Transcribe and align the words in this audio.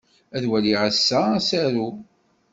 Ad 0.35 0.43
waliɣ 0.49 0.81
ass-a 0.89 1.19
asaru. 1.37 1.89